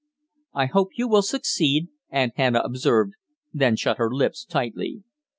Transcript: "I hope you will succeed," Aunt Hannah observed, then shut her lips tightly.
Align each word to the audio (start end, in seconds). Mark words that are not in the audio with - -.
"I 0.55 0.65
hope 0.65 0.97
you 0.97 1.07
will 1.07 1.21
succeed," 1.21 1.89
Aunt 2.09 2.33
Hannah 2.35 2.61
observed, 2.65 3.13
then 3.53 3.75
shut 3.75 3.99
her 3.99 4.09
lips 4.09 4.43
tightly. 4.43 5.03